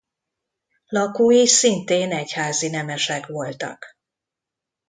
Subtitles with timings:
[0.87, 3.97] Lakói szintén egyházi nemesek voltak.